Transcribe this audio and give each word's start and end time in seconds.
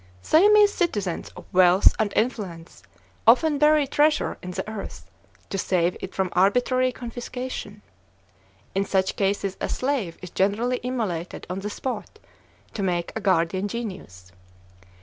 Siamese 0.23 0.73
citizens 0.73 1.29
of 1.37 1.45
wealth 1.51 1.95
and 1.99 2.11
influence 2.15 2.81
often 3.27 3.59
bury 3.59 3.85
treasure 3.85 4.35
in 4.41 4.49
the 4.49 4.67
earth, 4.67 5.05
to 5.51 5.59
save 5.59 5.95
it 5.99 6.15
from 6.15 6.31
arbitrary 6.33 6.91
confiscation. 6.91 7.83
In 8.73 8.83
such 8.83 9.15
cases 9.15 9.57
a 9.61 9.69
slave 9.69 10.17
is 10.23 10.31
generally 10.31 10.77
immolated 10.77 11.45
on 11.51 11.59
the 11.59 11.69
spot, 11.69 12.17
to 12.73 12.81
make 12.81 13.13
a 13.15 13.21
guardian 13.21 13.67
genius. 13.67 14.31